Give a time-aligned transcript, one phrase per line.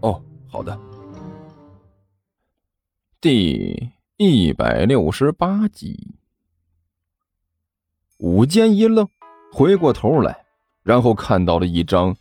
[0.00, 0.78] 哦，好的。
[3.20, 6.14] 第一百六十八集，
[8.18, 9.08] 午间一愣，
[9.52, 10.44] 回过头来，
[10.84, 12.16] 然后看到了一张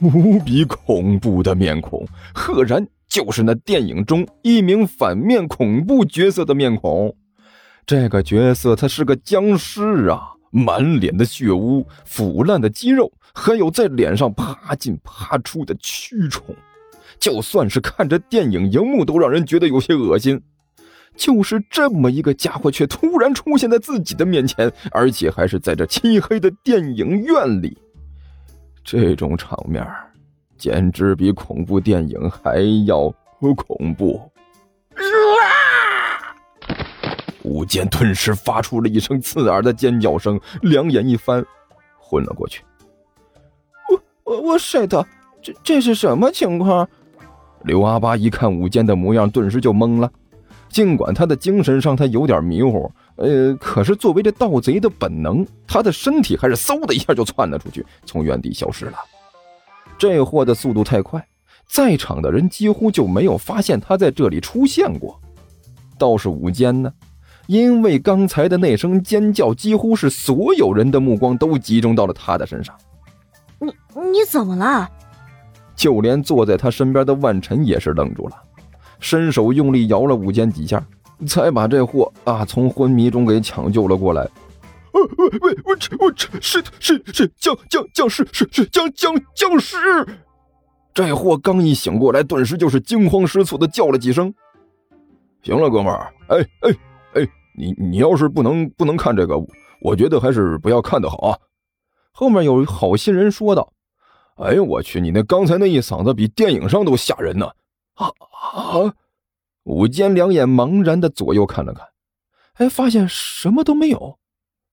[0.00, 7.16] 无比恐怖的面孔，赫然就是那电影中一名反面恐怖角色的面孔。
[7.86, 16.54] 这个角色他是个僵尸啊，满脸的血污、腐烂的肌肉，还有在脸上爬进爬出的蛆虫。
[17.18, 20.40] 就算是看着电影荧幕都让人觉得有些恶心，
[21.16, 27.76] 就是这么一个家伙，却突然出现在自己的面前，而且还是在这漆黑的电影院里。
[28.84, 29.86] 这种场面，
[30.58, 33.12] 简直比恐怖电影还要
[33.56, 34.20] 恐怖！
[34.94, 35.00] 啊
[37.44, 41.44] 吴坚顿时发出了一声刺耳的尖叫声，两眼一翻，
[41.98, 42.62] 昏了过去。
[43.88, 45.04] 我我我 shit，
[45.42, 46.88] 这这是什么情况？
[47.64, 50.10] 刘阿八一看武坚的模样，顿时就懵了。
[50.68, 58.94] 尽管他的精神上他有点迷糊，呃，可是作为这盗贼的本能，他的身体还是嗖的一下就窜了出去，从原地消失了。
[59.98, 61.22] 这货的速度太快，
[61.66, 65.20] 在场的人几乎就没有发现他在这里出现过。
[65.98, 66.90] 倒是武坚呢，
[67.46, 72.74] 因为刚才的那声尖叫，几乎是所有人的目光都集中到了他的身上。
[73.60, 73.66] 你
[74.10, 74.88] 你怎么了？
[75.82, 78.36] 就连坐在他身边的万晨也是愣住了，
[79.00, 80.80] 伸手用力摇了武坚几下，
[81.26, 84.22] 才把这货啊从昏迷中给抢救了过来。
[84.92, 89.76] 喂喂喂，我我这是是是僵僵僵尸，是是僵僵僵尸！
[90.94, 94.32] 这货刚一醒过来，顿时就是惊慌失措的叫了几声。
[95.42, 96.76] 行了，哥们儿，哎哎
[97.14, 99.34] 哎，你你要是不能不能看这个，
[99.80, 101.36] 我觉得还是不要看的好啊。
[102.12, 103.72] 后面有好心人说道。
[104.36, 105.00] 哎呦我去！
[105.00, 107.46] 你那刚才那一嗓子比电影上都吓人呢！
[107.94, 108.94] 啊啊！
[109.64, 111.86] 武坚两眼茫然的左右看了看，
[112.54, 114.18] 哎，发现什么都没有，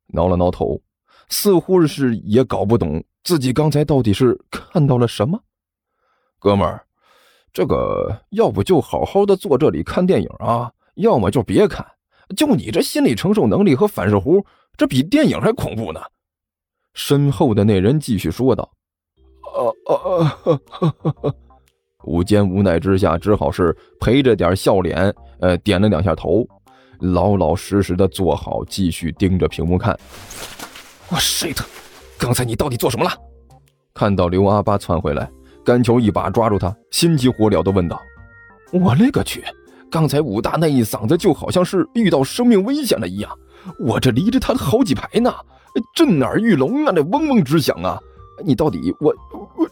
[0.07, 0.81] 挠了挠头，
[1.27, 5.43] 似乎是也搞不懂自己刚才到底是看到了什么。
[6.39, 6.87] 哥们儿，
[7.51, 11.85] 这个要不就好好的坐这里看电影啊，要么就别看。
[12.35, 14.43] 就你这心理承受能力和反射弧，
[14.77, 15.99] 这比电影还恐怖呢！
[16.93, 18.71] 身后的那人继续说道。
[19.53, 20.59] 哦哦
[21.21, 21.35] 哦！
[22.05, 26.47] 武坚无奈之下，只好是陪着点笑脸，呃，点了两下头，
[26.99, 29.97] 老老实实的坐好，继续盯着屏幕看。
[31.09, 31.57] 我 shit！
[32.17, 33.11] 刚才你到底做什么了？
[33.93, 35.29] 看到刘阿八窜回来，
[35.65, 38.01] 甘球一把抓住他，心急火燎的问道
[38.71, 39.43] ：“我勒个去！
[39.91, 43.29] 刚才武大那一嗓子，就好像是遇到生命危险了一样。
[43.79, 45.33] 我这离着他好几排呢，
[45.95, 47.99] 震耳欲聋啊，那嗡嗡直响啊！”
[48.43, 49.67] 你到底我我我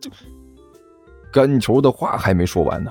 [0.00, 0.10] 就
[1.32, 2.90] 干球的话还没说完呢，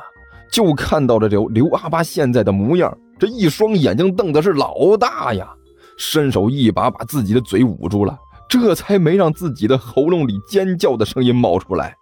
[0.51, 5.51] 就看到了刘刘阿八现在的模样，这一双眼睛瞪的是老大呀，
[5.97, 8.17] 伸手一把把自己的嘴捂住了，
[8.47, 11.95] 这才没让自己的喉咙里尖叫的声音冒出来。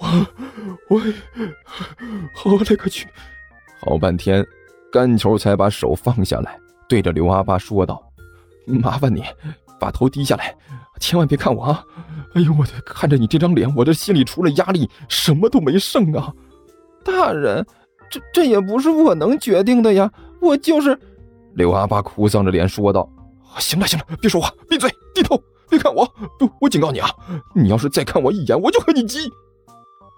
[0.00, 0.26] 我
[0.88, 1.00] 我
[2.44, 3.06] 我勒个去！
[3.80, 4.44] 好半天，
[4.90, 6.58] 干球才把手放下来，
[6.88, 8.02] 对着刘阿八说道
[8.66, 9.22] ：“麻烦你
[9.78, 10.56] 把头低下来。”
[11.00, 11.84] 千万别看我啊！
[12.34, 16.32] 哎呦，我的，看着你这张脸，我这心里除了压力，什么都没剩啊！
[17.02, 17.66] 大人，
[18.08, 20.08] 这这也不是我能决定的呀，
[20.40, 20.96] 我就是……
[21.54, 23.10] 刘阿八哭丧着脸说道
[23.58, 26.06] ：“行了行了，别说话，闭嘴，低头，别看我！
[26.38, 27.10] 不，我警告你啊，
[27.54, 29.18] 你要是再看我一眼，我就和你急！”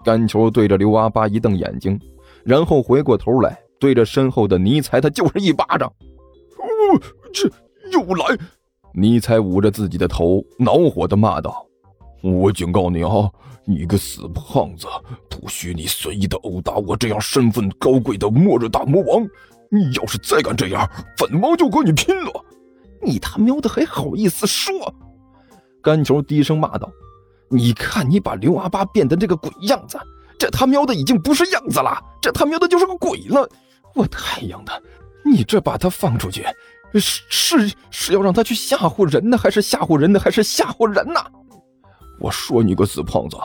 [0.05, 1.99] 甘球对着刘阿八一瞪眼睛，
[2.43, 5.91] 然后回过头来，对着身后的尼才，他就是一巴掌。
[6.57, 7.01] 哦，
[7.33, 7.49] 这
[7.91, 8.37] 又来！
[8.95, 11.65] 尼才捂着自己的头，恼火的骂道
[12.21, 13.27] ：“我警告你啊，
[13.65, 14.85] 你个死胖子，
[15.27, 19.27] 不许你随意的殴打我这样身份高贵的末日大魔王！
[19.69, 20.87] 你要是再敢这样，
[21.17, 22.31] 本王就和你拼了！”
[23.01, 24.71] 你他喵的还好意思说？
[25.81, 26.87] 甘球低声骂道
[27.49, 29.97] ：“你看你把刘阿八变的这个鬼样子，
[30.37, 33.49] 这他喵的已经不是样子了，这他喵的就是个鬼了！
[33.95, 34.83] 我太阳的，
[35.25, 36.45] 你这把他放出去！”
[36.99, 41.19] 是是是要让他去吓唬人呢，还是吓唬人呢，还是吓唬人呢？
[42.19, 43.37] 我说你个死胖子，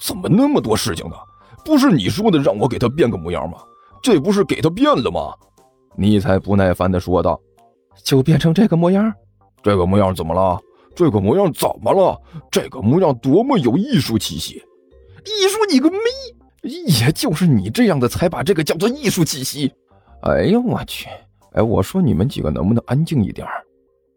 [0.00, 1.16] 怎么那么多事情呢？
[1.64, 3.58] 不是你说的让我给他变个模样吗？
[4.02, 5.34] 这不是给他变了吗？
[5.96, 7.38] 尼采不耐烦地说道
[8.02, 9.12] ：“就变成这个模样？
[9.62, 10.58] 这个模样怎么了？
[10.94, 12.18] 这个模样怎么了？
[12.50, 14.54] 这个模样多么有艺术气息！
[15.24, 15.98] 艺术你个咪！
[16.62, 19.72] 也就是你这样的才把这个叫做艺术气息。
[20.22, 21.08] 哎呦我去！
[21.52, 23.46] 哎，我说你们几个能不能安静一点？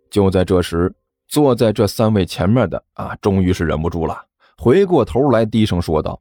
[0.09, 0.94] 就在这时，
[1.27, 4.25] 坐在这三位前面的啊，终于是忍不住了，
[4.57, 6.19] 回过头来低声说道。”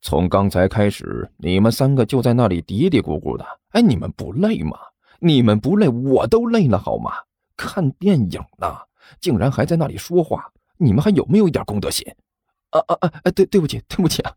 [0.00, 3.44] 从刚才开始，你们三个就在那里嘀嘀咕咕的。
[3.70, 4.78] 哎，你们不累吗？
[5.18, 7.10] 你们不累，我都累了，好吗？
[7.56, 8.76] 看电影呢，
[9.20, 12.06] 竟然还在那里说话，你们还有没有一点公德心？
[12.70, 13.30] 啊啊啊！
[13.32, 14.32] 对，对不起，对不起啊！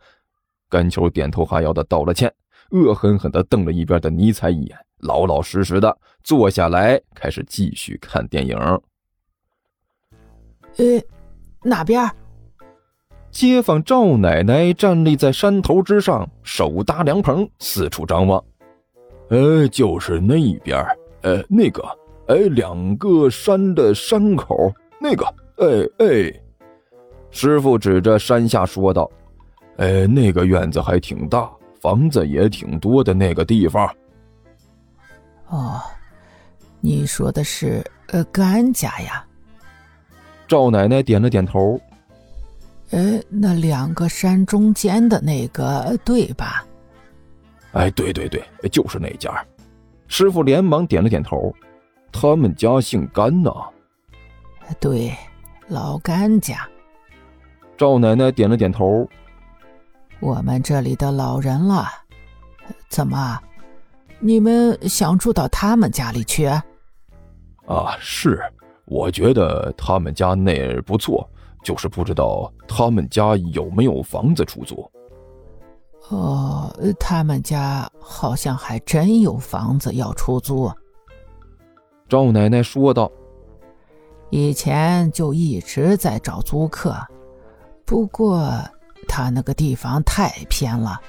[0.67, 2.33] 甘球点头哈腰的道了歉，
[2.71, 8.57] 恶狠狠的瞪了一边的尼采一眼，老老实实的坐下来，开始继续看电影。
[10.77, 11.01] 呃，
[11.63, 12.09] 哪边？
[13.29, 18.43] 街坊赵奶奶站立在山头之上，手搭凉棚，四处张望。
[19.29, 20.85] 呃，就是那边，
[21.21, 21.81] 呃，那个，
[22.27, 24.69] 哎，两个山的山口，
[24.99, 25.25] 那个，
[25.57, 26.41] 哎哎，
[27.29, 29.09] 师傅指着山下说道
[29.77, 31.49] ：“哎，那个院子还挺大，
[31.79, 33.89] 房子也挺多的那个地方。”
[35.51, 35.81] 哦，
[36.79, 39.23] 你说的是呃甘家呀？
[40.47, 41.79] 赵奶奶点了点头。
[42.91, 46.65] 呃，那两个山中间的那个，对吧？
[47.73, 49.45] 哎，对对对，就是那家。
[50.07, 51.53] 师傅连忙点了点头。
[52.11, 53.51] 他们家姓甘呐。
[54.79, 55.13] 对，
[55.67, 56.67] 老甘家。
[57.77, 59.07] 赵奶奶点了点头。
[60.19, 61.87] 我们这里的老人了，
[62.89, 63.39] 怎么？
[64.21, 66.45] 你们想住到他们家里去？
[66.45, 68.39] 啊，是，
[68.85, 71.27] 我觉得他们家那儿不错。
[71.63, 74.83] 就是不知道他们家有没有房子出租。
[76.09, 80.71] 哦，他们家好像还真有房子要出租。
[82.09, 83.11] 赵奶奶说道
[84.31, 86.95] ：“以前就一直在找租客，
[87.85, 88.51] 不过
[89.07, 90.99] 他那个地方太偏了，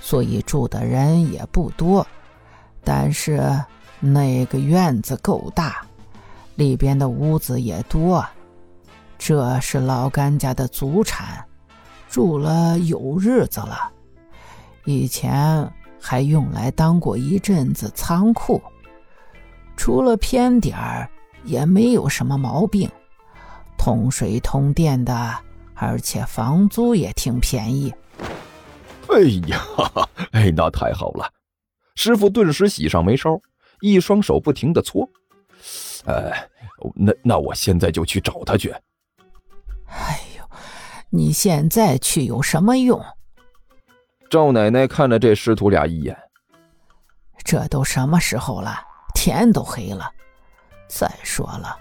[0.00, 2.06] 所以住的人也不多。
[2.84, 3.40] 但是
[4.00, 5.84] 那个院子够大，
[6.56, 8.24] 里边的屋子也多。”
[9.16, 11.42] 这是老甘家的祖产，
[12.10, 13.90] 住了有日子了。
[14.84, 18.60] 以前还用来当过一阵子仓库，
[19.76, 21.08] 除了偏点儿，
[21.44, 22.90] 也没有什么毛病，
[23.78, 25.34] 通水通电的，
[25.74, 27.94] 而且房租也挺便宜。
[29.08, 29.62] 哎呀，
[30.32, 31.30] 哎，那太好了！
[31.94, 33.40] 师傅顿时喜上眉梢，
[33.80, 35.08] 一双手不停的搓。
[36.06, 36.48] 哎，
[36.94, 38.74] 那那我现在就去找他去。
[39.86, 40.44] 哎呦，
[41.10, 43.02] 你现在去有什么用？
[44.28, 46.16] 赵奶奶看了这师徒俩一眼。
[47.44, 48.80] 这都什么时候了？
[49.14, 50.10] 天都黑了。
[50.88, 51.78] 再说了，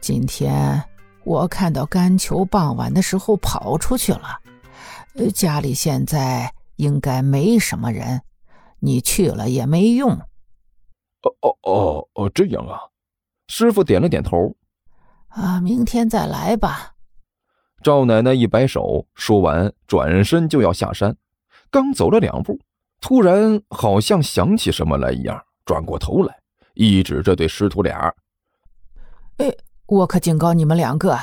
[0.00, 0.82] 今天
[1.24, 4.38] 我看到甘球傍晚的时候跑出去了，
[5.34, 8.20] 家里现在应该没什么人，
[8.80, 10.10] 你去了也没用。
[10.10, 12.80] 哦哦哦哦，这样啊。
[13.48, 14.54] 师傅点了点头。
[15.28, 16.94] 啊，明天再来吧。
[17.82, 21.16] 赵奶奶一摆手，说完转身就要下山。
[21.70, 22.58] 刚走了两步，
[23.00, 26.36] 突然好像想起什么来一样，转过头来，
[26.74, 28.12] 一指这对师徒俩
[29.38, 29.50] ：“哎，
[29.86, 31.18] 我可警告你们两个，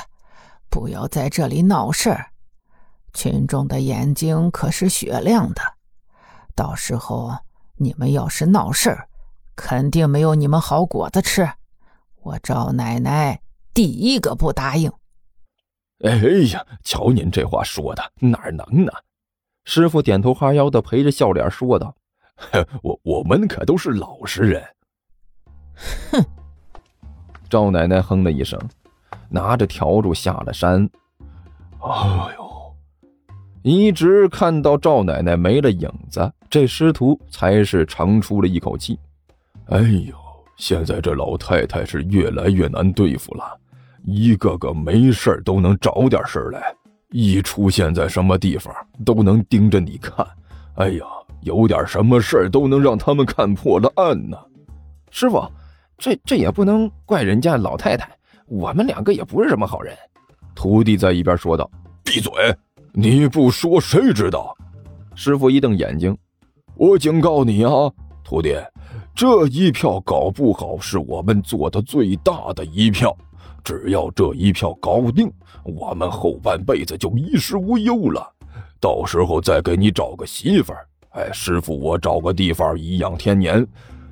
[0.70, 2.30] 不要在这里闹事儿。
[3.12, 5.62] 群众的眼睛可是雪亮的，
[6.54, 7.32] 到时候
[7.78, 9.08] 你们要是闹事儿，
[9.56, 11.48] 肯定没有你们好果子吃。
[12.22, 13.40] 我赵奶奶
[13.72, 14.92] 第一个不答应。”
[16.04, 16.16] 哎
[16.52, 18.92] 呀，瞧您这话说的，哪能呢？
[19.64, 21.94] 师傅点头哈腰的，陪着笑脸说道
[22.82, 24.64] ：“我我们可都是老实人。
[26.12, 26.24] ”哼！
[27.50, 28.60] 赵奶奶哼了一声，
[29.28, 30.88] 拿着笤帚下了山。
[31.80, 32.47] 哎呦！
[33.68, 38.98] 一直看到赵奶奶没了影子，这师徒才是长出了一口气。
[39.66, 40.14] 哎呦，
[40.56, 43.44] 现在这老太太是越来越难对付了。
[44.04, 46.74] 一个个没事都能找点事来，
[47.10, 50.26] 一出现在什么地方都能盯着你看。
[50.76, 51.04] 哎呀，
[51.42, 54.38] 有点什么事都能让他们看破了案呢。
[55.10, 55.46] 师傅，
[55.98, 58.08] 这这也不能怪人家老太太，
[58.46, 59.94] 我们两个也不是什么好人。
[60.54, 61.70] 徒弟在一边说道
[62.02, 62.32] ：“闭嘴！
[62.92, 64.56] 你不说谁知道？”
[65.14, 66.16] 师傅一瞪眼睛
[66.76, 67.90] ：“我警告你啊，
[68.22, 68.56] 徒弟，
[69.14, 73.16] 这一票搞不好是我们做的最大的一票。”
[73.64, 75.30] 只要这一票搞定，
[75.62, 78.26] 我们后半辈子就衣食无忧了。
[78.80, 80.88] 到时候再给你找个媳妇儿。
[81.10, 83.66] 哎，师傅，我找个地方颐养天年，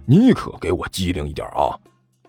[0.04, 1.72] 你可给我机灵一点啊！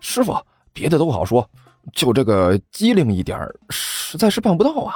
[0.00, 0.34] 师傅，
[0.72, 1.46] 别的都好说，
[1.92, 3.38] 就这个机灵一点，
[3.68, 4.94] 实在是办不到啊。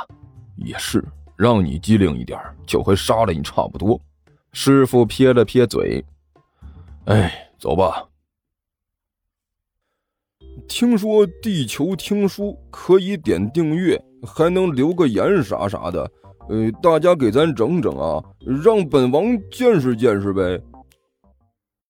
[0.57, 1.05] 也是，
[1.43, 4.01] 让你机灵一点，就和杀了你差不多。
[4.53, 6.05] 师傅撇了撇嘴，
[7.07, 8.09] 哎，走吧。
[10.69, 16.09] 听说地球听书可以点订阅，还能留个言啥啥的。
[16.49, 18.23] 呃，大家给咱整整啊，
[18.63, 20.63] 让本王见识见识呗。